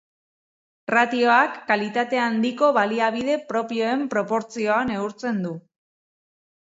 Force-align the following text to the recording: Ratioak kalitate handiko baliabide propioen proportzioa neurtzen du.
Ratioak 0.91 1.57
kalitate 1.71 2.21
handiko 2.21 2.69
baliabide 2.77 3.35
propioen 3.51 4.01
proportzioa 4.15 4.79
neurtzen 4.93 5.39
du. 5.47 5.53